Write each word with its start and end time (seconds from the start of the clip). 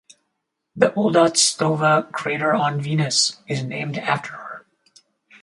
The 0.75 0.87
Udaltsova 0.93 2.11
crater 2.11 2.53
on 2.55 2.81
Venus 2.81 3.37
is 3.47 3.63
named 3.63 3.99
after 3.99 4.31
her. 4.33 4.65